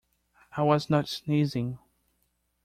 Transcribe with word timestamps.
I 0.57 0.63
was 0.63 0.89
not 0.89 1.07
sneezing. 1.07 1.77